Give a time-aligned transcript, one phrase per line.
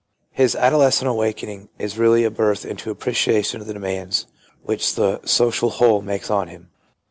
[0.31, 4.25] His adolescent awaken ing is really a birth into appreciation of the demands
[4.63, 6.71] which the social whole makes on him.